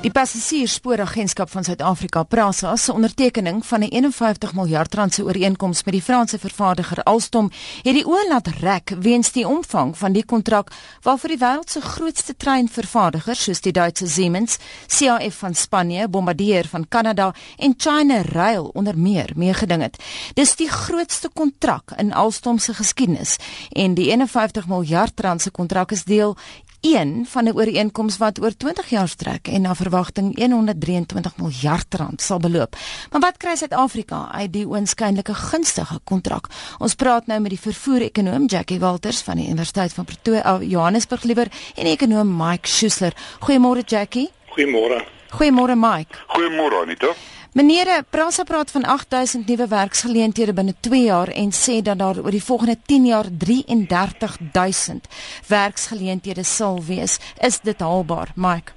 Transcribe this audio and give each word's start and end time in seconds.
Die 0.00 0.08
Passasiersspooragentskap 0.08 1.50
van 1.52 1.64
Suid-Afrika, 1.64 2.22
PRASA, 2.22 2.70
se 2.76 2.92
ondertekening 2.92 3.66
van 3.66 3.80
'n 3.80 3.92
51 3.92 4.54
miljard 4.54 4.94
rand 4.94 5.14
se 5.14 5.24
ooreenkoms 5.24 5.84
met 5.84 5.94
die 5.94 6.02
Franse 6.02 6.38
vervaardiger 6.38 7.02
Alstom, 7.02 7.50
het 7.82 7.94
die 7.94 8.06
oë 8.06 8.28
laat 8.28 8.46
rek 8.46 8.94
weens 9.00 9.32
die 9.32 9.48
omvang 9.48 9.98
van 9.98 10.12
die 10.12 10.24
kontrak 10.24 10.72
waarvoor 11.02 11.28
die 11.28 11.38
wêreld 11.38 11.70
se 11.70 11.80
grootste 11.80 12.36
treinvervaardigers 12.36 13.42
soos 13.42 13.60
die 13.60 13.72
Duitse 13.72 14.08
Siemens, 14.08 14.58
CAF 14.86 15.34
van 15.34 15.54
Spanje, 15.54 16.08
Bombardier 16.08 16.68
van 16.68 16.88
Kanada 16.88 17.34
en 17.56 17.74
China 17.76 18.22
Rail 18.22 18.64
onder 18.64 18.98
meer 18.98 19.30
meegeding 19.36 19.82
het. 19.82 20.02
Dis 20.34 20.56
die 20.56 20.68
grootste 20.68 21.28
kontrak 21.28 21.90
in 21.96 22.12
Alstom 22.12 22.58
se 22.58 22.74
geskiedenis 22.74 23.36
en 23.72 23.94
die 23.94 24.10
51 24.10 24.66
miljard 24.66 25.20
rand 25.20 25.42
se 25.42 25.50
kontrak 25.50 25.92
is 25.92 26.04
deel 26.04 26.36
een 26.80 27.26
van 27.28 27.44
'n 27.44 27.54
ooreenkoms 27.54 28.16
wat 28.18 28.40
oor 28.40 28.56
20 28.56 28.88
jaar 28.88 29.08
strek 29.08 29.48
en 29.48 29.60
na 29.60 29.74
verwagting 29.74 30.38
123 30.38 31.36
miljard 31.36 31.94
rand 31.94 32.22
sal 32.22 32.38
beloop. 32.38 32.76
Maar 33.10 33.20
wat 33.20 33.36
kry 33.36 33.56
Suid-Afrika 33.56 34.28
uit 34.32 34.52
die 34.52 34.66
oënskynlike 34.66 35.34
gunstige 35.34 36.00
kontrak? 36.04 36.46
Ons 36.78 36.94
praat 36.94 37.26
nou 37.26 37.40
met 37.40 37.50
die 37.50 37.60
vervoer-ekonoom 37.60 38.46
Jackie 38.46 38.78
Walters 38.78 39.20
van 39.20 39.36
die 39.36 39.46
Universiteit 39.46 39.92
van 39.92 40.04
Pretoria, 40.04 40.60
uh, 40.60 40.70
Johannesburg 40.70 41.22
liewer, 41.22 41.48
en 41.74 41.86
ekonoom 41.86 42.36
Mike 42.36 42.68
Schuessler. 42.68 43.12
Goeiemôre 43.40 43.84
Jackie. 43.84 44.30
Goeiemôre. 44.48 45.04
Goeiemôre 45.30 45.76
Mike. 45.76 46.18
Goeiemôre 46.26 46.82
Anita. 46.82 47.14
Meneer 47.52 48.04
Prasa 48.10 48.44
praat 48.44 48.70
van 48.70 48.84
8000 48.84 49.46
nuwe 49.46 49.66
werksgeleenthede 49.68 50.52
binne 50.52 50.74
2 50.80 51.02
jaar 51.02 51.28
en 51.28 51.50
sê 51.52 51.80
dat 51.82 51.98
daar 51.98 52.18
oor 52.22 52.30
die 52.30 52.44
volgende 52.44 52.76
10 52.86 53.06
jaar 53.06 53.26
33000 53.38 55.08
werksgeleenthede 55.48 56.44
sal 56.44 56.78
wees. 56.84 57.18
Is 57.38 57.60
dit 57.60 57.80
haalbaar, 57.80 58.28
Mike? 58.34 58.72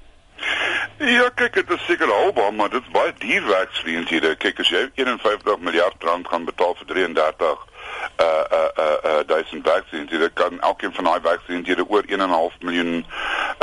Ja, 0.98 1.28
kyk, 1.34 1.54
dit 1.54 1.70
is 1.70 1.84
seker 1.86 2.10
haalbaar, 2.10 2.54
maar 2.54 2.70
dit 2.70 2.82
is 2.82 2.90
baie 2.90 3.14
duur 3.18 3.46
werksgeleenthede. 3.46 4.34
Kyk, 4.42 4.58
as 4.58 4.74
jy 4.74 4.82
51 4.94 5.62
miljard 5.62 6.02
rand 6.02 6.26
gaan 6.28 6.44
betaal 6.50 6.74
vir 6.80 6.90
33 6.90 7.70
uh 8.18 8.26
uh 8.26 8.68
uh, 8.78 8.96
uh 9.04 9.20
duisend 9.26 9.66
werksgeleenthede 9.66 10.30
kan 10.34 10.60
elkeen 10.60 10.92
van 10.94 11.04
daai 11.04 11.20
werksgeleenthede 11.22 11.86
oor 11.88 12.04
1.5 12.06 12.58
miljoen 12.66 13.06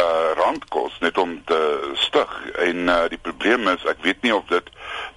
uh 0.02 0.34
rand 0.38 0.66
kos 0.74 0.98
net 1.02 1.18
om 1.18 1.38
te 1.46 1.60
stig 2.02 2.32
en 2.66 2.90
uh 2.90 3.06
die 3.10 3.20
probleem 3.22 3.68
is 3.72 3.86
ek 3.90 4.02
weet 4.06 4.22
nie 4.26 4.34
of 4.36 4.48
dit 4.50 4.70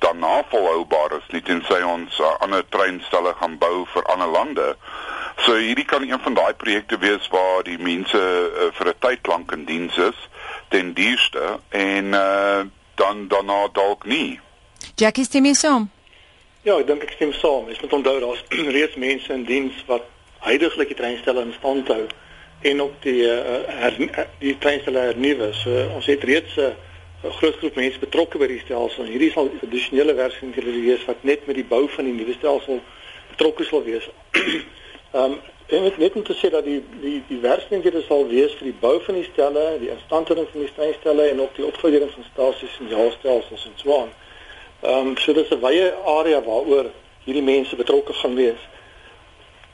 daarna 0.04 0.42
volhoubaar 0.52 1.16
is 1.18 1.28
nie 1.32 1.42
tensy 1.42 1.80
ons 1.88 2.18
uh, 2.20 2.34
ander 2.44 2.64
treinstelle 2.68 3.34
gaan 3.40 3.58
bou 3.58 3.84
vir 3.94 4.06
ander 4.12 4.30
lande. 4.30 4.68
So 5.44 5.56
hierdie 5.58 5.86
kan 5.88 6.04
een 6.06 6.20
van 6.20 6.34
daai 6.34 6.54
projekte 6.54 6.98
wees 7.02 7.28
waar 7.32 7.64
die 7.66 7.78
mense 7.78 8.20
uh, 8.20 8.70
vir 8.78 8.92
'n 8.92 8.98
tyd 9.06 9.26
lank 9.26 9.52
in 9.52 9.64
diens 9.64 9.96
is 9.96 10.18
ten 10.68 10.94
duurste 10.94 11.58
en 11.70 12.14
uh 12.14 12.64
dan 12.94 13.28
daarna 13.28 13.68
dalk 13.72 14.04
nie. 14.06 14.40
Jackie 14.94 15.24
stem 15.24 15.44
jy 15.44 15.54
saam? 15.58 15.90
Ja, 16.62 16.78
ek 16.78 16.86
dink 16.86 17.02
ek 17.02 17.16
stem 17.16 17.32
saam. 17.32 17.66
Jy 17.68 17.78
moet 17.80 17.92
onthou 17.92 18.20
daar's 18.20 18.44
reeds 18.76 18.94
mense 18.94 19.32
in 19.32 19.44
diens 19.44 19.80
wat 19.86 20.06
heidaglik 20.46 20.88
die 20.92 20.96
treinstelle 20.96 21.42
in 21.42 21.54
stand 21.58 21.88
hou 21.88 22.06
en 22.64 22.82
ook 22.82 22.92
die 23.04 23.22
uh, 23.22 23.38
her, 23.66 23.96
die 24.38 24.56
treinstelle 24.58 24.98
hernuwe. 24.98 25.50
So 25.52 25.86
ons 25.94 26.06
het 26.06 26.22
reeds 26.24 26.56
'n 26.56 26.72
uh, 27.24 27.32
groot 27.38 27.56
groep 27.56 27.74
mense 27.74 27.98
betrokke 27.98 28.38
by 28.38 28.46
die 28.46 28.60
stelsel. 28.64 29.04
Hierdie 29.04 29.30
sal 29.32 29.50
addisionele 29.62 30.14
werksgeleenthede 30.14 30.72
wees 30.80 31.04
wat 31.04 31.22
net 31.22 31.46
met 31.46 31.56
die 31.60 31.64
bou 31.64 31.88
van 31.88 32.04
die 32.04 32.12
nuwe 32.12 32.32
stelsel 32.32 32.80
betrokke 33.30 33.64
sal 33.64 33.82
wees. 33.84 34.08
Ehm 35.12 35.24
um, 35.24 35.40
en 35.66 35.84
ek 35.88 35.96
net 35.96 36.16
om 36.16 36.22
te 36.22 36.34
sê 36.36 36.50
dat 36.52 36.64
die 36.64 36.80
die 37.00 37.22
die 37.28 37.40
werksgeleenthede 37.40 38.02
sal 38.06 38.26
wees 38.28 38.52
vir 38.58 38.68
die 38.68 38.80
bou 38.80 39.00
van 39.00 39.14
die 39.14 39.28
stelle, 39.32 39.62
die 39.80 39.90
instandhouding 39.90 40.48
van 40.52 40.60
die 40.60 40.72
treinstelle 40.76 41.28
en 41.30 41.40
ook 41.40 41.54
die 41.56 41.66
opgradering 41.66 42.10
van 42.12 42.24
stasies 42.32 42.78
en 42.80 42.88
jaalstelsels 42.92 43.64
en 43.64 43.76
so 43.82 43.98
aan. 44.00 44.12
Ehm 44.80 45.08
um, 45.08 45.16
so 45.16 45.32
dis 45.32 45.50
'n 45.50 45.60
wye 45.60 45.92
area 46.16 46.40
waaroor 46.42 46.88
hierdie 47.24 47.44
mense 47.44 47.76
betrokke 47.76 48.12
gaan 48.12 48.34
wees. 48.34 48.62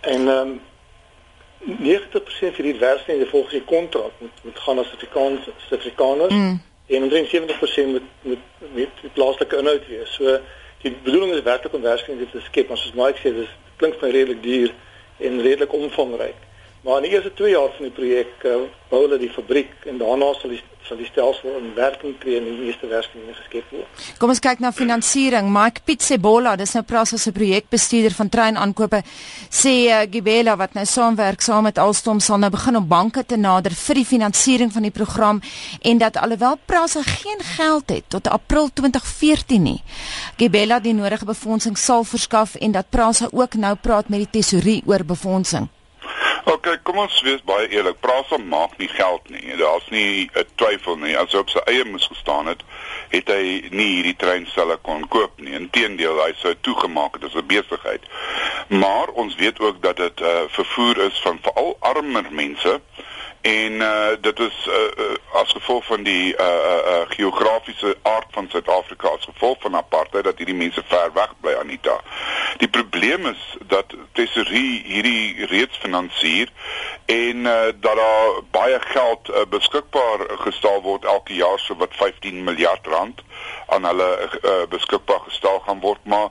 En 0.01 0.29
ehm 0.29 0.59
90% 1.61 2.55
van 2.55 2.65
die 2.65 2.79
werknemers 2.79 3.31
volgens 3.31 3.53
die 3.53 3.65
kontrak 3.65 4.13
moet 4.19 4.31
moet 4.43 4.59
gaan 4.59 4.79
as 4.79 4.93
Afrikaans 4.93 5.49
Suid-Afrikaners 5.57 6.35
mm. 6.35 6.63
en 6.87 7.03
omtrent 7.03 7.37
70% 7.37 7.87
moet 7.87 8.03
moet 8.23 8.39
met 8.59 8.89
die 9.01 9.11
plaaslike 9.13 9.57
inhoud 9.57 9.89
wees. 9.89 10.15
So 10.15 10.39
die 10.83 10.97
bedoeling 11.03 11.33
is 11.33 11.43
werklik 11.43 11.75
om 11.75 11.83
werknemers 11.83 12.31
te 12.31 12.41
skep, 12.41 12.69
maar 12.69 12.79
soos 12.79 12.97
Mike 12.97 13.21
sê, 13.21 13.35
dis 13.35 13.53
klink 13.77 13.99
vir 14.01 14.15
redelik 14.17 14.43
duur 14.43 14.73
en 15.19 15.41
redelik 15.41 15.73
omvangryk. 15.73 16.49
Maar 16.83 16.97
in 16.97 17.03
die 17.03 17.13
eerste 17.13 17.33
2 17.35 17.51
jaar 17.51 17.73
van 17.77 17.89
die 17.89 17.93
projek 17.93 18.45
uh, 18.49 18.61
bou 18.89 19.03
hulle 19.05 19.19
die 19.21 19.33
fabriek 19.33 19.73
en 19.91 19.99
daarna 20.01 20.33
sal 20.41 20.55
die 20.55 20.63
sal 20.91 20.99
die 20.99 21.07
stelsel 21.07 21.53
in 21.55 21.69
werking 21.77 22.17
tree 22.19 22.41
en 22.41 22.47
die 22.49 22.67
eerste 22.67 22.89
werksgeleenthede 22.91 23.39
geskep 23.39 23.69
word. 23.71 24.07
Kom 24.19 24.33
ons 24.33 24.43
kyk 24.43 24.59
na 24.65 24.73
finansiering. 24.75 25.47
Mike 25.55 25.85
Pitsebola, 25.87 26.57
dis 26.59 26.73
nou 26.75 26.83
Prasa 26.89 27.19
se 27.21 27.31
projekbestuurder 27.37 28.17
van 28.17 28.31
treinaankope, 28.33 29.03
sê 29.47 29.75
uh, 29.87 30.01
Gibela 30.11 30.57
wat 30.59 30.75
nou 30.75 30.85
saamwerk 30.89 31.45
saam 31.47 31.69
met 31.69 31.79
Alstom 31.79 32.19
sal 32.25 32.43
nou 32.43 32.51
begin 32.51 32.81
om 32.81 32.89
banke 32.91 33.23
te 33.23 33.39
nader 33.39 33.77
vir 33.77 34.03
die 34.03 34.09
finansiering 34.09 34.75
van 34.75 34.89
die 34.89 34.95
program 34.95 35.43
en 35.87 36.03
dat 36.03 36.19
alhoewel 36.19 36.59
Prasa 36.67 37.05
geen 37.07 37.45
geld 37.55 37.95
het 37.95 38.11
tot 38.11 38.27
April 38.27 38.73
2014 38.75 39.63
nie, 39.63 39.79
Gibela 40.43 40.81
die 40.83 40.97
nodige 40.97 41.29
befondsing 41.29 41.79
sal 41.79 42.03
verskaf 42.03 42.59
en 42.59 42.75
dat 42.75 42.91
Prasa 42.91 43.31
ook 43.31 43.55
nou 43.55 43.77
praat 43.79 44.11
met 44.11 44.27
die 44.27 44.41
tesourier 44.41 44.83
oor 44.91 45.07
befondsing. 45.07 45.71
OK, 46.51 46.67
kom 46.83 46.97
ons 46.99 47.21
wees 47.23 47.43
baie 47.47 47.69
eerlik. 47.71 48.01
Prasa 48.03 48.35
maak 48.43 48.73
nie 48.81 48.89
geld 48.91 49.29
nie. 49.31 49.55
Daar's 49.61 49.87
nie 49.95 50.31
'n 50.35 50.47
twyfel 50.59 50.97
nie. 50.99 51.17
As 51.17 51.33
hy 51.33 51.39
op 51.39 51.51
sy 51.51 51.61
eie 51.67 51.85
moes 51.85 52.07
gestaan 52.07 52.47
het, 52.47 52.63
het 53.09 53.29
hy 53.29 53.69
nie 53.71 53.87
hierdie 53.95 54.17
treinstelle 54.17 54.77
kon 54.83 55.07
koop 55.09 55.39
nie. 55.39 55.55
Inteendeel, 55.55 56.19
hy 56.25 56.33
sou 56.37 56.55
toegemaak 56.61 57.15
het 57.15 57.25
as 57.25 57.35
'n 57.35 57.47
besigheid. 57.47 58.03
Maar 58.69 59.09
ons 59.15 59.35
weet 59.35 59.61
ook 59.61 59.83
dat 59.83 59.97
dit 59.97 60.21
'n 60.21 60.25
uh, 60.25 60.43
vervoer 60.49 60.99
is 60.99 61.21
van 61.21 61.39
veral 61.43 61.77
armer 61.81 62.27
mense 62.31 62.81
en 63.41 63.73
uh, 63.73 64.07
dit 64.21 64.39
is 64.39 64.67
uh, 64.69 64.75
uh, 64.75 65.15
as 65.33 65.53
gevolg 65.53 65.85
van 65.85 66.03
die 66.03 66.37
uh, 66.37 66.47
uh, 66.47 66.77
uh, 66.93 67.01
geografiese 67.09 67.97
aard 68.03 68.27
van 68.31 68.49
Suid-Afrika 68.51 69.09
as 69.09 69.25
gevolg 69.25 69.57
van 69.61 69.77
apartheid 69.77 70.25
dat 70.25 70.37
hierdie 70.37 70.55
mense 70.55 70.83
ver 70.87 71.13
weg 71.13 71.33
bly 71.41 71.55
Anita. 71.61 72.01
Die 72.57 72.69
probleem 72.69 73.27
is 73.27 73.57
dat 73.67 73.95
tesorie 74.13 74.83
hierdie 74.85 75.47
reeds 75.47 75.77
finansier 75.77 76.49
en 77.07 77.37
uh, 77.37 77.73
dat 77.81 77.97
daar 77.97 78.43
baie 78.51 78.81
geld 78.81 79.29
uh, 79.29 79.47
beskikbaar 79.49 80.27
gestel 80.45 80.83
word 80.83 81.05
elke 81.05 81.35
jaar 81.35 81.59
so 81.59 81.77
wat 81.77 81.97
15 81.97 82.45
miljard 82.45 82.87
rand 82.87 83.23
aan 83.67 83.85
hulle 83.85 84.11
uh, 84.21 84.51
beskikbaar 84.69 85.21
gestel 85.21 85.63
gaan 85.65 85.81
word 85.81 86.05
maar 86.05 86.29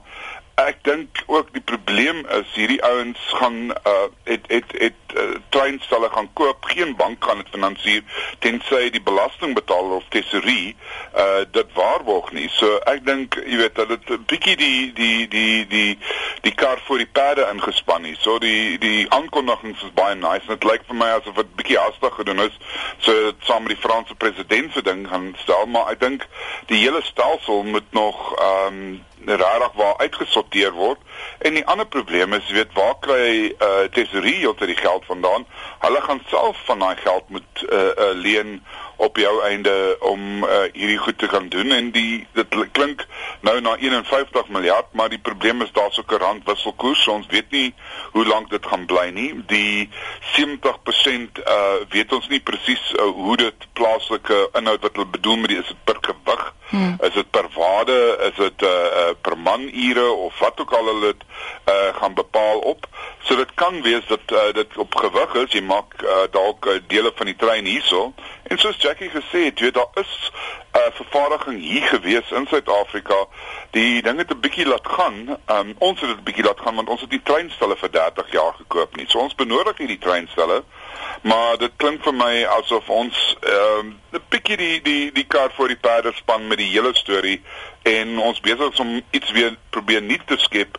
ek 0.59 0.83
dink 0.83 1.23
ook 1.25 1.53
die 1.55 1.63
probleem 1.63 2.25
is 2.37 2.53
hierdie 2.53 2.81
ouens 2.83 3.19
gaan 3.39 3.59
uh 3.71 4.07
het 4.23 4.45
het 4.47 4.73
het 4.77 5.08
uh, 5.15 5.35
treinstelle 5.49 6.09
gaan 6.09 6.29
koop 6.33 6.65
geen 6.65 6.95
bank 6.95 7.23
gaan 7.23 7.37
dit 7.37 7.47
finansier 7.51 8.03
tensy 8.39 8.89
die 8.89 9.01
belasting 9.01 9.55
betaal 9.55 9.91
of 9.99 10.03
tesorie 10.09 10.75
uh 11.15 11.41
dit 11.51 11.73
waarborg 11.73 12.31
nie. 12.31 12.47
So 12.53 12.77
ek 12.91 13.05
dink 13.05 13.35
jy 13.45 13.57
weet 13.57 13.75
dat 13.75 13.89
dit 13.89 14.09
'n 14.09 14.25
bietjie 14.25 14.55
die 14.55 14.93
die 14.93 15.27
die 15.27 15.67
die 15.67 15.97
die 16.41 16.53
kar 16.53 16.81
voor 16.85 16.97
die 16.97 17.11
perde 17.19 17.47
ingespan 17.51 18.05
is 18.05 18.21
so 18.21 18.39
die 18.39 18.77
die 18.77 19.09
aankondigings 19.09 19.83
is 19.83 19.93
baie 19.93 20.15
nice 20.15 20.45
en 20.47 20.57
dit 20.57 20.69
lyk 20.71 20.85
vir 20.87 20.95
my 20.95 21.09
asof 21.17 21.35
dit 21.35 21.55
bietjie 21.55 21.79
hastig 21.79 22.15
gedoen 22.15 22.39
is. 22.39 22.57
So 22.97 23.33
saam 23.47 23.63
met 23.63 23.75
die 23.75 23.83
Franse 23.87 24.15
president 24.15 24.73
se 24.73 24.81
ding 24.81 25.07
gaan 25.07 25.35
stel 25.37 25.65
maar 25.65 25.91
ek 25.91 25.99
dink 25.99 26.27
die 26.67 26.83
hele 26.83 27.01
stelsel 27.01 27.63
moet 27.63 27.91
nog 27.91 28.33
um 28.39 29.05
regtig 29.25 29.73
waar 29.73 29.97
uitgesorteer 29.97 30.71
word. 30.71 30.99
En 31.39 31.53
die 31.53 31.65
ander 31.65 31.87
probleem 31.87 32.33
is, 32.33 32.49
weet, 32.51 32.73
waar 32.73 32.95
kry 32.99 33.19
hy 33.19 33.39
uh 33.67 33.87
tesorie 33.95 34.41
tot 34.43 34.67
die 34.67 34.75
geld 34.75 35.05
vandaan? 35.05 35.45
Hulle 35.79 36.01
gaan 36.01 36.21
self 36.27 36.57
van 36.65 36.79
daai 36.79 36.95
geld 36.95 37.29
moet 37.29 37.65
uh, 37.69 37.79
uh 37.79 38.11
leen 38.13 38.59
op 38.99 39.17
jou 39.17 39.33
einde 39.47 39.73
om 39.99 40.43
uh, 40.43 40.65
hierdie 40.73 40.97
goed 40.97 41.17
te 41.17 41.27
kan 41.31 41.47
doen 41.49 41.71
en 41.71 41.91
die 41.95 42.27
dit 42.35 42.57
klink 42.75 43.05
nou 43.47 43.55
na 43.63 43.77
51 43.79 44.51
miljard 44.51 44.91
maar 44.91 45.09
die 45.09 45.21
probleem 45.29 45.63
is 45.63 45.71
daar's 45.71 45.99
ook 45.99 46.11
'n 46.11 46.23
randwisselkoers 46.23 47.07
ons 47.07 47.27
weet 47.31 47.51
nie 47.51 47.73
hoe 48.11 48.25
lank 48.25 48.49
dit 48.49 48.65
gaan 48.65 48.85
bly 48.85 49.07
nie 49.15 49.31
die 49.47 49.89
70% 50.35 51.39
uh 51.55 51.79
weet 51.95 52.13
ons 52.13 52.27
nie 52.27 52.43
presies 52.51 52.93
uh, 52.99 53.07
hoe 53.23 53.37
dit 53.37 53.67
plaaslike 53.73 54.49
inhoud 54.53 54.81
wat 54.81 54.95
hulle 54.95 55.15
bedoel 55.17 55.37
met 55.37 55.55
die 55.55 55.61
is 55.63 55.71
dit 55.73 55.83
per 55.83 55.97
gewig 56.01 56.53
Hmm. 56.69 56.97
Is 57.01 57.13
dit 57.13 57.29
per 57.29 57.47
waarde, 57.55 58.17
is 58.29 58.35
dit 58.37 58.61
uh, 58.61 58.69
uh 58.69 59.13
per 59.21 59.37
manure 59.37 60.11
of 60.11 60.39
wat 60.39 60.59
ook 60.61 60.71
al 60.71 60.85
hulle 60.85 61.05
dit 61.05 61.23
uh 61.65 61.95
gaan 61.95 62.13
bepaal 62.13 62.59
op. 62.59 62.85
So 63.21 63.35
dit 63.35 63.53
kan 63.53 63.81
wees 63.81 64.05
dat 64.07 64.19
uh, 64.31 64.53
dit 64.53 64.77
op 64.77 64.95
gewig 64.95 65.33
is. 65.33 65.51
Jy 65.51 65.61
maak 65.61 65.93
uh, 66.03 66.23
dalk 66.31 66.65
uh, 66.65 66.79
dele 66.87 67.11
van 67.15 67.25
die 67.25 67.35
trein 67.35 67.65
hierso. 67.65 68.13
En 68.43 68.57
soos 68.57 68.79
Jackie 68.81 69.09
gesê 69.09 69.43
het, 69.49 69.59
weet 69.59 69.73
daar 69.73 69.91
is 69.93 70.31
'n 70.71 70.77
uh, 70.77 70.93
vervaardiging 70.93 71.61
hier 71.61 71.87
gewees 71.87 72.31
in 72.31 72.47
Suid-Afrika. 72.47 73.25
Die 73.71 74.01
dinge 74.01 74.23
het 74.23 74.33
'n 74.33 74.39
bietjie 74.39 74.67
laat 74.67 74.87
gaan. 74.87 75.37
Um, 75.47 75.75
ons 75.77 75.99
het 75.99 76.09
dit 76.09 76.19
'n 76.19 76.23
bietjie 76.23 76.43
laat 76.43 76.59
gaan 76.59 76.75
want 76.75 76.89
ons 76.89 77.01
het 77.01 77.09
die 77.09 77.21
treinstelle 77.23 77.77
vir 77.77 77.91
30 77.91 78.31
jaar 78.31 78.53
gekoop 78.53 78.95
nie. 78.95 79.05
So 79.07 79.19
ons 79.19 79.35
benodig 79.35 79.77
hierdie 79.77 79.97
treinstelle 79.97 80.63
maar 81.21 81.57
dit 81.57 81.71
klink 81.75 82.03
vir 82.03 82.15
my 82.15 82.33
asof 82.59 82.89
ons 82.89 83.17
ehm 83.39 83.79
um, 83.79 83.87
'n 84.13 84.21
bietjie 84.29 84.57
die 84.57 84.81
die 84.81 85.11
die 85.11 85.27
kaart 85.27 85.53
voor 85.53 85.67
die 85.67 85.81
perde 85.87 86.11
span 86.15 86.47
met 86.47 86.57
die 86.57 86.71
hele 86.71 86.93
storie 86.95 87.41
en 87.83 88.19
ons 88.19 88.39
besig 88.39 88.71
is 88.71 88.79
om 88.79 89.01
iets 89.11 89.31
weer 89.31 89.57
probeer 89.69 90.01
nuut 90.01 90.27
te 90.27 90.37
skep 90.37 90.77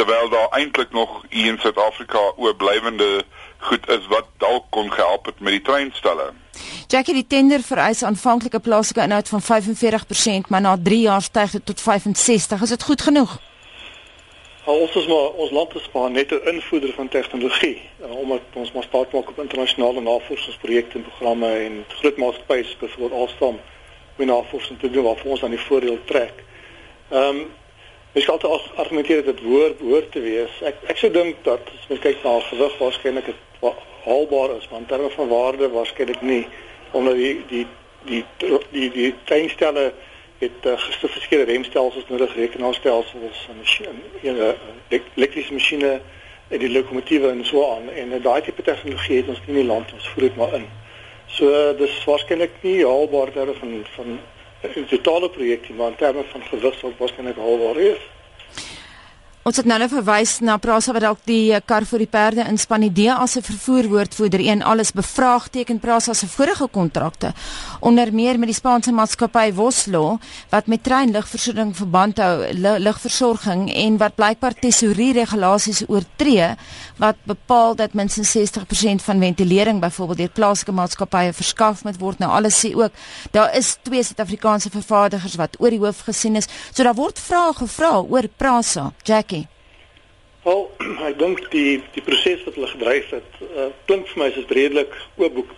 terwyl 0.00 0.28
daar 0.28 0.48
eintlik 0.48 0.90
nog 0.90 1.22
hier 1.28 1.46
in 1.46 1.58
Suid-Afrika 1.58 2.18
oorblywende 2.36 3.24
goed 3.58 3.88
is 3.88 4.06
wat 4.06 4.24
dalk 4.36 4.64
kon 4.70 4.92
gehelp 4.92 5.26
het 5.26 5.40
met 5.40 5.52
die 5.52 5.62
treinstelle. 5.62 6.32
Jackie 6.86 7.14
die 7.14 7.26
tender 7.26 7.60
vereis 7.60 8.02
aanvanklike 8.02 8.60
plaaslike 8.60 9.02
inhoud 9.04 9.28
van 9.28 9.42
45%, 9.42 10.48
maar 10.48 10.60
na 10.60 10.76
3 10.82 11.00
jaar 11.00 11.22
styg 11.22 11.50
dit 11.50 11.66
tot 11.66 11.80
65. 11.80 12.62
Is 12.62 12.68
dit 12.68 12.82
goed 12.82 13.02
genoeg? 13.02 13.36
Ons 14.64 14.94
is 14.94 15.06
maar 15.06 15.28
ons 15.44 15.50
land 15.50 15.74
is 15.74 15.90
maar 15.92 16.10
net 16.10 16.32
'n 16.32 16.48
invoerder 16.54 16.92
van 16.92 17.08
tegnologie, 17.08 17.80
uh, 18.00 18.10
omdat 18.10 18.40
ons 18.52 18.72
maar 18.72 18.82
staat 18.82 19.12
maak 19.12 19.28
op 19.28 19.38
internasionale 19.38 20.00
navorsingsprojekte 20.00 20.96
en 20.98 21.02
programme 21.02 21.46
en 21.46 21.84
groot 21.88 22.16
maatskappye 22.16 22.76
byvoorbeeld 22.78 23.20
alstom 23.20 23.60
met 24.16 24.26
navorsing 24.26 24.78
te 24.78 24.90
doen 24.90 25.04
waarvoor 25.04 25.30
ons 25.30 25.42
aan 25.42 25.56
die 25.56 25.66
voordeel 25.68 25.98
trek. 26.04 26.32
Ehm 27.08 27.36
um, 27.36 27.58
Mens 28.12 28.26
kan 28.26 28.34
altyd 28.40 28.76
argumenteer 28.76 29.24
dat 29.24 29.36
dit 29.36 29.46
hoor 29.46 29.74
behoort 29.78 30.12
te 30.12 30.20
wees. 30.20 30.60
Ek 30.66 30.74
ek 30.90 30.98
sou 30.98 31.12
dink 31.14 31.44
dat 31.46 31.60
as 31.74 31.86
mens 31.88 32.00
kyk 32.02 32.24
na 32.24 32.38
gewig 32.48 32.78
waarskynlik 32.78 33.26
dit 33.30 33.68
haalbaar 34.04 34.56
is, 34.56 34.68
maar 34.68 34.80
in 34.80 34.86
terme 34.86 35.10
van 35.10 35.28
waarde 35.28 35.68
waarskynlik 35.70 36.20
nie 36.20 36.46
omdat 36.90 37.14
die 37.14 37.44
die 37.48 37.66
die 38.04 38.24
die 38.70 38.90
die, 38.90 39.14
treinstelle 39.24 39.92
het 40.40 40.66
uh, 40.66 40.72
gesofistikeerde 40.78 41.52
remstelsels 41.52 42.08
nodig, 42.08 42.34
rekenaarstelsels 42.34 43.46
en 43.50 43.58
masjiene, 43.60 44.54
elektriese 44.88 45.52
masjiene 45.52 46.00
en 46.48 46.58
die 46.58 46.70
lokomotiewe 46.72 47.28
en 47.28 47.44
so 47.44 47.62
aan 47.74 47.90
en 47.92 48.16
uh, 48.16 48.22
daai 48.24 48.40
tipe 48.42 48.64
tegnologie 48.64 49.20
het 49.20 49.28
ons 49.28 49.42
nie 49.44 49.54
in 49.54 49.60
die 49.60 49.68
land 49.68 49.92
ons 49.92 50.08
voer 50.14 50.26
dit 50.26 50.36
maar 50.40 50.54
in. 50.58 50.66
So 51.30 51.52
uh, 51.52 51.76
dis 51.78 52.00
waarskynlik 52.08 52.56
nie 52.64 52.80
haalbaar 52.82 53.30
terwyl 53.36 53.60
van 53.60 53.82
van 53.94 54.18
'n 54.62 54.86
totale 54.86 55.30
projekie, 55.30 55.74
maar 55.74 55.88
in 55.88 55.96
terme 55.96 56.24
van 56.24 56.42
gewig 56.42 56.74
sal 56.78 56.92
waarskynlik 56.98 57.36
haalbaar 57.36 57.74
wees. 57.74 58.00
Ons 59.40 59.56
het 59.56 59.64
nou 59.64 59.78
net 59.80 59.88
verwys 59.88 60.34
na 60.44 60.58
Prasa 60.60 60.92
wat 60.92 61.00
dalk 61.00 61.20
die 61.24 61.56
kar 61.64 61.86
vir 61.88 62.02
die 62.02 62.08
perde 62.12 62.44
inspan. 62.44 62.82
Die 62.84 63.06
DA 63.06 63.24
se 63.24 63.40
vervoerwoordvoerder 63.40 64.42
een 64.44 64.60
alles 64.60 64.90
bevraagteken 64.92 65.78
Prasa 65.80 66.12
se 66.12 66.26
vorige 66.28 66.66
kontrakte. 66.68 67.30
Onder 67.80 68.12
meer 68.12 68.36
met 68.38 68.50
die 68.52 68.56
Spaanse 68.58 68.92
maatskappy 68.92 69.46
Voslo 69.56 70.18
wat 70.50 70.68
met 70.68 70.84
treinligversorging 70.84 71.72
verband 71.76 72.20
hou 72.20 72.34
ligversorging 72.84 73.70
en 73.72 73.96
wat 74.02 74.18
blykbaar 74.20 74.58
tesourie 74.60 75.14
regulasies 75.16 75.86
oortree 75.88 76.50
wat 77.00 77.16
bepaal 77.24 77.78
dat 77.80 77.96
minstens 77.96 78.34
60% 78.36 79.00
van 79.06 79.24
ventilering 79.24 79.80
byvoorbeeld 79.80 80.18
deur 80.18 80.34
plaaslike 80.36 80.76
maatskappye 80.76 81.32
verskaf 81.32 81.86
moet 81.88 81.96
word. 81.96 82.20
Nou 82.20 82.28
alles 82.28 82.60
sê 82.60 82.74
ook 82.76 82.92
daar 83.32 83.56
is 83.56 83.78
twee 83.88 84.04
Suid-Afrikaanse 84.04 84.68
vervaardigers 84.70 85.40
wat 85.40 85.56
oor 85.64 85.72
die 85.72 85.80
hoof 85.80 86.04
gesien 86.12 86.36
is. 86.36 86.50
So 86.74 86.84
daar 86.84 86.98
word 87.00 87.16
vrae 87.18 87.56
gevra 87.64 87.96
oor 88.04 88.28
Prasa 88.36 88.92
Jack 89.00 89.30
Jackie? 89.30 89.39
Wel, 90.42 90.70
ek 91.08 91.18
dink 91.20 91.40
die 91.52 91.82
die 91.92 92.00
proses 92.00 92.40
wat 92.46 92.54
hulle 92.56 92.68
gedryf 92.70 93.10
het, 93.12 93.40
uh, 93.44 93.66
klink 93.84 94.06
vir 94.08 94.20
my 94.22 94.28
is 94.30 94.38
dit 94.38 94.52
redelik 94.56 94.94
oop 95.20 95.34
boek 95.36 95.50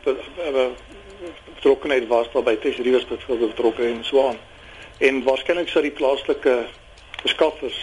betrokkenheid 1.54 2.08
was 2.10 2.30
daar 2.32 2.42
by 2.48 2.56
Tesorius 2.58 3.06
byvoorbeeld 3.06 3.52
betrokke 3.54 3.84
en 3.86 4.00
so 4.02 4.24
aan. 4.26 4.40
En 4.98 5.20
waarskynlik 5.22 5.70
sou 5.70 5.84
die 5.86 5.94
plaaslike 5.94 6.56
verskaffers 7.20 7.78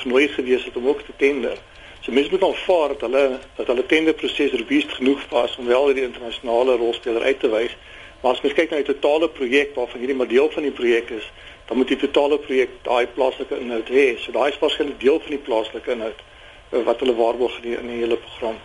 genooi 0.00 0.24
gewees 0.34 0.64
het 0.66 0.80
om 0.80 0.88
ook 0.90 1.04
te 1.06 1.14
tender. 1.20 1.60
So 2.02 2.10
mense 2.10 2.34
moet 2.34 2.48
aanvaar 2.48 2.96
dat 2.96 3.06
hulle 3.06 3.38
dat 3.60 3.70
hulle 3.70 3.86
tenderproses 3.94 4.58
robuust 4.58 4.98
genoeg 4.98 5.22
was 5.30 5.54
om 5.62 5.70
wel 5.70 5.86
hierdie 5.92 6.08
internasionale 6.08 6.74
rolspeler 6.82 7.22
uit 7.22 7.38
te 7.38 7.52
wys. 7.54 7.78
Maar 8.24 8.34
as 8.34 8.42
mens 8.42 8.58
kyk 8.58 8.74
na 8.74 8.82
die 8.82 8.90
totale 8.90 9.30
projek 9.30 9.78
waarvan 9.78 10.02
hierdie 10.02 10.18
maar 10.18 10.34
deel 10.34 10.50
van 10.50 10.66
die 10.66 10.74
projek 10.74 11.14
is, 11.22 11.30
dan 11.70 11.78
moet 11.78 11.94
die 11.94 12.02
totale 12.02 12.42
projek 12.42 12.74
daai 12.82 13.06
plaaslike 13.14 13.62
inhoud 13.62 13.94
hê. 13.94 14.10
So 14.18 14.34
daai 14.34 14.50
is 14.50 14.58
waarskynlik 14.58 14.98
deel 15.06 15.22
van 15.22 15.38
die 15.38 15.42
plaaslike 15.46 15.98
inhoud 15.98 16.28
wat 16.72 17.00
hulle 17.00 17.14
waarborg 17.14 17.56
in 17.60 17.62
die, 17.62 17.78
in 17.78 17.88
die 17.92 17.98
hele 18.02 18.16
program. 18.16 18.60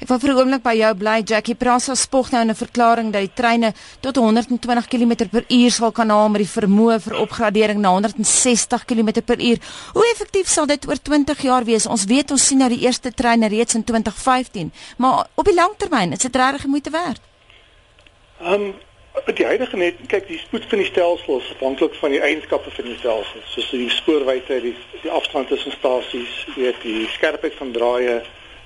Ek 0.00 0.08
wil 0.08 0.18
vir 0.18 0.30
'n 0.30 0.38
oomblik 0.38 0.62
by 0.62 0.74
jou 0.74 0.94
bly 0.94 1.22
Jackie 1.22 1.54
Prasa 1.54 1.94
spog 1.94 2.30
nou 2.32 2.40
in 2.42 2.50
'n 2.50 2.54
verklaring 2.54 3.12
dat 3.12 3.22
die 3.22 3.34
treine 3.34 3.72
tot 4.00 4.16
120 4.16 4.88
km/h 4.88 5.70
sal 5.70 5.92
kan 5.92 6.10
haal 6.10 6.28
met 6.28 6.42
die 6.42 6.60
vermoë 6.60 7.00
vir 7.00 7.20
opgradering 7.20 7.78
na 7.78 7.90
160 7.90 8.84
km/h. 8.84 9.60
Hoe 9.92 10.10
effektief 10.12 10.48
sal 10.48 10.66
dit 10.66 10.88
oor 10.88 10.96
20 10.96 11.42
jaar 11.42 11.64
wees? 11.64 11.86
Ons 11.86 12.04
weet 12.04 12.30
ons 12.30 12.46
sien 12.46 12.58
nou 12.58 12.68
die 12.68 12.80
eerste 12.80 13.12
treine 13.12 13.48
reeds 13.48 13.74
in 13.74 13.84
2015, 13.84 14.72
maar 14.96 15.26
op 15.34 15.44
die 15.44 15.54
lang 15.54 15.76
termyn 15.76 16.12
is 16.12 16.18
dit 16.18 16.36
regtig 16.36 16.66
moeite 16.66 16.90
werd. 16.90 17.20
Ehm 18.40 18.52
um, 18.52 18.74
die 19.34 19.46
huidige 19.46 19.76
net 19.76 19.94
kyk 20.10 20.26
die 20.28 20.38
spoed 20.38 20.66
van 20.70 20.78
die 20.78 20.86
stelsel 20.86 21.38
is 21.38 21.48
afhanklik 21.54 21.94
van 21.98 22.10
die 22.14 22.20
eienskappe 22.20 22.70
van 22.70 22.84
die 22.84 22.96
stelsel. 22.98 23.42
Soos 23.52 23.70
die 23.70 23.88
spoorwydte, 23.90 24.60
die 24.62 24.74
die 25.02 25.10
afstand 25.10 25.48
tussen 25.48 25.72
stasies, 25.72 26.44
weet 26.56 26.78
die 26.82 27.06
skerpheid 27.14 27.54
van 27.58 27.72
draaie 27.72 28.20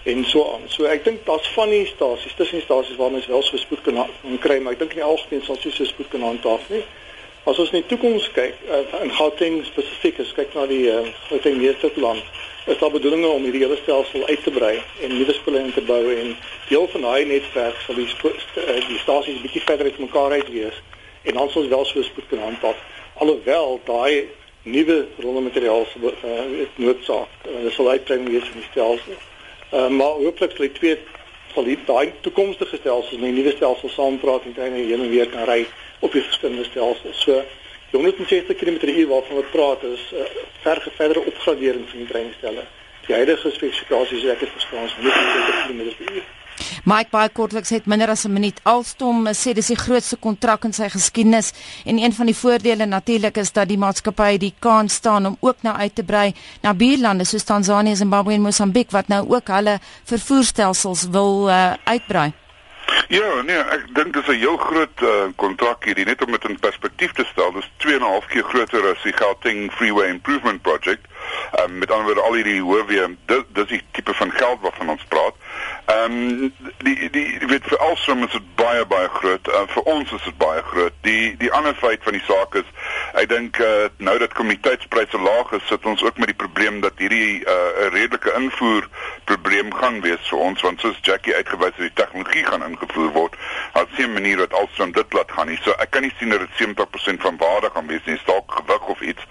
en 0.05 0.25
so 0.29 0.45
aan. 0.53 0.67
So 0.69 0.89
ek 0.91 1.05
dink 1.05 1.25
daar's 1.29 1.49
van 1.55 1.73
die 1.73 1.87
stasies, 1.89 2.35
tussen 2.37 2.61
die 2.61 2.67
stasies 2.67 2.99
waar 3.01 3.13
mens 3.15 3.29
wel 3.31 3.43
so 3.43 3.61
spoed 3.61 3.85
kan 3.87 4.03
kry, 4.41 4.59
maar 4.61 4.77
ek 4.77 4.85
dink 4.85 4.97
nie 4.99 5.07
algemeen 5.07 5.45
sal 5.47 5.61
so 5.61 5.89
spoed 5.89 6.11
kan 6.13 6.27
handhaaf 6.27 6.69
nie. 6.73 6.83
As 7.45 7.61
ons 7.61 7.73
net 7.75 7.89
toekoms 7.89 8.31
kyk, 8.33 8.57
uh, 8.73 8.83
in 9.05 9.13
Gauteng 9.13 9.59
spesifiek, 9.69 10.21
as 10.21 10.33
kyk 10.37 10.55
na 10.57 10.65
die 10.69 10.87
uh, 10.89 11.03
Gauteng 11.29 11.59
meesterplan, 11.61 12.21
is 12.67 12.79
daar 12.79 12.91
bedoelinge 12.91 13.29
om 13.29 13.43
hierdie 13.43 13.63
hele 13.63 13.77
stelsel 13.83 14.27
uit 14.27 14.43
te 14.43 14.51
brei 14.51 14.83
en 15.03 15.17
nuwe 15.19 15.33
spule 15.33 15.59
in 15.59 15.73
te 15.73 15.83
bou 15.85 16.03
en 16.15 16.37
deel 16.69 16.89
van 16.89 17.01
daai 17.01 17.25
netwerk 17.25 17.77
sal 17.87 17.95
die 17.95 18.09
uh, 18.25 18.89
die 18.89 18.99
stasies 18.99 19.43
bietjie 19.43 19.67
verder 19.67 19.91
uit 19.91 19.99
mekaar 19.99 20.31
uit 20.39 20.49
wees 20.49 20.81
en 21.23 21.35
dan 21.35 21.51
sal 21.51 21.63
ons 21.63 21.71
wel 21.71 21.85
so 21.85 22.03
spoed 22.03 22.29
kan 22.29 22.39
handhaaf 22.39 22.81
alhoewel 23.15 23.81
daai 23.85 24.29
nuwe 24.65 25.07
rolmateriaal 25.21 25.87
se 25.93 25.99
uh, 26.01 26.67
noodsaak 26.75 27.29
uh, 27.45 27.63
dit 27.63 27.73
sal 27.73 27.91
uitbrei 27.91 28.19
wees 28.25 28.49
in 28.49 28.61
die 28.61 28.69
stelsel. 28.71 29.19
Uh, 29.73 29.89
maar 29.89 30.17
hooplik 30.23 30.57
sal 30.57 30.65
die 30.65 30.77
twee 30.79 30.95
sal 31.53 31.69
die 31.69 31.77
daai 31.87 32.13
toekomstige 32.25 32.81
stelsels 32.81 33.21
met 33.21 33.29
die 33.29 33.43
nuwe 33.43 33.53
stelsel 33.57 33.93
saampraat 33.93 34.49
en 34.49 34.57
dan 34.57 34.79
heen 34.79 35.01
en 35.01 35.11
weer 35.13 35.29
kan 35.29 35.45
ry 35.51 35.67
op 36.01 36.17
die 36.17 36.25
verskillende 36.25 36.65
stelsels. 36.65 37.21
So 37.27 37.43
160 37.99 38.57
km/h 38.57 39.07
waarvan 39.09 39.37
wat 39.37 39.51
praat 39.51 39.83
is 39.83 40.03
'n 40.13 40.17
uh, 40.17 40.27
ver 40.63 40.79
verdere 40.97 41.21
opgradering 41.31 41.89
van 41.91 41.99
die 41.99 42.09
treinstelle. 42.09 42.65
Die 43.07 43.15
huidige 43.15 43.51
spesifikasies 43.51 44.25
ek 44.25 44.41
het 44.41 44.51
verstaan 44.57 44.85
is 44.85 44.95
160 44.95 45.67
km/h. 45.67 46.43
Mike 46.85 47.11
baie 47.11 47.31
kortliks 47.33 47.73
het 47.75 47.87
minder 47.87 48.11
as 48.11 48.25
'n 48.25 48.33
minuut. 48.33 48.61
Alstom 48.63 49.27
sê 49.27 49.53
dis 49.53 49.67
die 49.67 49.77
grootste 49.77 50.17
kontrak 50.17 50.65
in 50.65 50.73
sy 50.73 50.89
geskiedenis 50.89 51.53
en 51.85 51.99
een 51.99 52.13
van 52.13 52.27
die 52.27 52.37
voordele 52.37 52.87
natuurlik 52.87 53.37
is 53.37 53.53
dat 53.53 53.69
die 53.69 53.79
maatskappy 53.79 54.39
die 54.39 54.55
kans 54.59 54.95
staan 54.95 55.27
om 55.27 55.37
ook 55.41 55.63
nou 55.63 55.77
uit 55.77 55.95
te 55.95 56.05
brei 56.05 56.35
na 56.63 56.75
buurlande 56.75 57.25
soos 57.25 57.45
Tanzanië, 57.45 57.97
Zimbabwe 57.97 58.33
en 58.33 58.41
Mosambiek 58.41 58.91
wat 58.91 59.09
nou 59.09 59.29
ook 59.29 59.49
hulle 59.49 59.79
vervoerstelsels 60.05 61.09
wil 61.11 61.49
uh, 61.49 61.73
uitbrei. 61.85 62.33
Ja, 63.09 63.43
nee, 63.43 63.57
ek 63.57 63.87
dink 63.95 64.13
dit 64.13 64.23
is 64.23 64.35
'n 64.35 64.41
heel 64.41 64.57
groot 64.57 65.03
uh, 65.03 65.25
kontrak 65.37 65.81
uh, 65.81 65.87
hierdie 65.87 66.05
net 66.05 66.23
om 66.25 66.31
dit 66.33 66.45
in 66.49 66.59
perspektief 66.59 67.13
te 67.13 67.25
stel. 67.25 67.53
Dit 67.53 67.63
is 67.63 67.71
2.5 67.87 68.27
keer 68.33 68.43
groter 68.43 68.89
as 68.91 69.03
die 69.03 69.13
Gauteng 69.13 69.73
Freeway 69.73 70.09
Improvement 70.09 70.63
Project. 70.63 71.07
Um, 71.61 71.79
met 71.79 71.91
ander 71.91 72.05
woorde 72.05 72.21
al 72.21 72.35
hierdie 72.35 72.61
hoofweë, 72.61 73.07
dit 73.27 73.45
dis 73.57 73.69
die 73.69 73.83
tipe 73.93 74.15
van 74.15 74.33
geld 74.33 74.61
waarvan 74.61 74.89
ons 74.89 75.05
praat. 75.09 75.37
Ehm 75.87 76.13
um, 76.13 76.53
die 76.79 77.11
die 77.11 77.39
weet 77.47 77.69
vir 77.69 77.79
Alstrom 77.79 78.25
is 78.25 78.33
dit 78.33 78.55
baie 78.55 78.85
baie 78.87 79.09
groot. 79.09 79.49
Uh, 79.49 79.63
vir 79.69 79.83
ons 79.83 80.13
is 80.13 80.25
dit 80.25 80.39
baie 80.39 80.63
groot. 80.63 80.97
Die 81.01 81.37
die 81.37 81.53
ander 81.53 81.75
feit 81.75 82.03
van 82.03 82.17
die 82.17 82.25
saak 82.27 82.55
is 82.55 82.69
ek 83.15 83.29
dink 83.31 83.59
uh, 83.63 83.87
nou 84.03 84.19
dat 84.19 84.33
kommoditeitspryse 84.35 85.19
laag 85.19 85.53
is, 85.53 85.67
sit 85.71 85.85
ons 85.87 86.03
ook 86.03 86.17
met 86.19 86.33
die 86.33 86.41
probleem 86.45 86.81
dat 86.81 86.99
hierdie 86.99 87.41
'n 87.41 87.47
uh, 87.47 87.89
redelike 87.95 88.33
invoer 88.37 88.89
probleem 89.25 89.75
gaan 89.75 90.01
wees 90.01 90.29
vir 90.29 90.39
ons 90.39 90.61
want 90.61 90.81
soos 90.81 90.99
Jackie 91.03 91.35
uitgewys 91.35 91.77
het 91.77 91.87
die 91.87 92.03
tegnologie 92.03 92.45
gaan 92.45 92.65
ingevoer 92.65 93.11
word. 93.13 93.37
Daar's 93.73 93.95
geen 93.95 94.13
manier 94.13 94.37
dat 94.37 94.53
Alstrom 94.53 94.93
dit 94.93 95.13
laat 95.13 95.33
gaan 95.33 95.47
nie. 95.47 95.59
So 95.63 95.71
ek 95.79 95.91
kan 95.91 96.03
nie 96.03 96.13
sien 96.19 96.29
dat 96.29 96.41
dit 96.41 96.55
70% 96.59 97.21
van 97.21 97.37
waarde 97.37 97.71
gaan 97.75 97.87
wees 97.87 98.05
nie, 98.05 98.21
dalk 98.25 98.53
gewig 98.53 98.87
of 98.87 99.01
iets. 99.01 99.23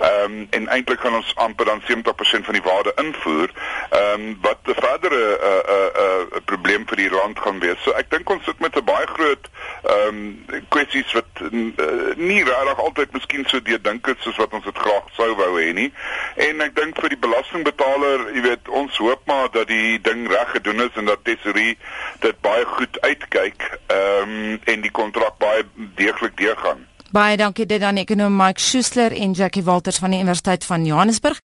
Ehm 0.00 0.24
um, 0.24 0.46
en 0.50 0.68
eintlik 0.68 1.00
gaan 1.00 1.14
ons 1.14 1.34
amper 1.36 1.64
dan 1.64 1.82
70% 1.88 2.44
van 2.48 2.54
die 2.54 2.62
waarde 2.62 2.92
invoer. 2.96 3.50
Ehm 3.90 4.20
um, 4.20 4.38
wat 4.40 4.58
'n 4.64 4.74
verdere 4.74 5.16
'n 5.16 5.44
uh, 5.44 5.60
'n 5.60 5.90
uh, 6.04 6.20
'n 6.20 6.36
uh, 6.36 6.44
probleem 6.44 6.86
vir 6.86 6.96
die 6.96 7.10
land 7.10 7.38
gaan 7.38 7.58
wees. 7.58 7.82
So 7.82 7.90
ek 7.90 8.10
dink 8.10 8.30
ons 8.30 8.44
sit 8.44 8.58
met 8.58 8.76
'n 8.76 8.84
baie 8.84 9.06
groot 9.06 9.48
ehm 9.82 10.08
um, 10.08 10.64
kwessies 10.68 11.12
wat 11.12 11.30
uh, 11.40 12.14
nie 12.16 12.44
regtig 12.44 12.78
altyd 12.78 13.12
miskien 13.30 13.46
so 13.48 13.60
deurdink 13.62 14.06
het 14.06 14.18
soos 14.24 14.36
wat 14.40 14.52
ons 14.52 14.64
dit 14.64 14.76
graag 14.76 15.06
sou 15.14 15.34
wou 15.38 15.50
hê 15.58 15.72
nie. 15.74 15.90
En 16.36 16.60
ek 16.60 16.74
dink 16.74 16.98
vir 16.98 17.14
die 17.14 17.20
belastingbetaler, 17.20 18.26
jy 18.34 18.42
weet, 18.42 18.68
ons 18.68 18.96
hoop 18.98 19.22
maar 19.26 19.50
dat 19.52 19.68
die 19.68 20.00
ding 20.02 20.26
reg 20.28 20.50
gedoen 20.56 20.82
is 20.82 20.96
en 20.96 21.06
dat 21.06 21.22
Tesorie 21.24 21.76
dit 22.20 22.40
baie 22.42 22.64
goed 22.64 23.00
uitkyk 23.06 23.62
ehm 23.86 24.34
um, 24.34 24.58
en 24.66 24.80
die 24.82 24.90
kontrak 24.90 25.38
baie 25.38 25.64
deeglik 25.96 26.36
deurgaan. 26.36 26.86
Baie 27.10 27.36
dankie 27.36 27.66
dit 27.66 27.82
aan 27.82 27.98
ekonom 27.98 28.36
Mike 28.36 28.60
Schuessler 28.62 29.12
en 29.12 29.32
Jackie 29.32 29.64
Walters 29.66 29.98
van 29.98 30.10
die 30.10 30.20
Universiteit 30.20 30.64
van 30.64 30.84
Johannesburg. 30.86 31.38